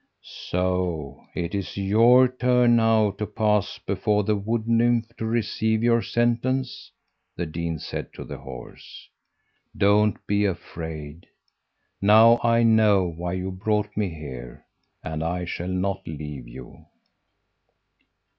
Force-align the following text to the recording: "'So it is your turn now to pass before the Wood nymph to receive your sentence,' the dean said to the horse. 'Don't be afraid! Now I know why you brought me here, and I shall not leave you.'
"'So 0.23 1.23
it 1.35 1.53
is 1.53 1.77
your 1.77 2.27
turn 2.27 2.75
now 2.77 3.11
to 3.11 3.27
pass 3.27 3.77
before 3.77 4.23
the 4.23 4.35
Wood 4.35 4.67
nymph 4.67 5.15
to 5.17 5.27
receive 5.27 5.83
your 5.83 6.01
sentence,' 6.01 6.91
the 7.35 7.45
dean 7.45 7.77
said 7.77 8.11
to 8.15 8.23
the 8.23 8.39
horse. 8.39 9.07
'Don't 9.77 10.17
be 10.25 10.43
afraid! 10.43 11.27
Now 12.01 12.39
I 12.41 12.63
know 12.63 13.13
why 13.15 13.33
you 13.33 13.51
brought 13.51 13.95
me 13.95 14.09
here, 14.09 14.65
and 15.03 15.23
I 15.23 15.45
shall 15.45 15.67
not 15.69 15.99
leave 16.07 16.47
you.' 16.47 16.83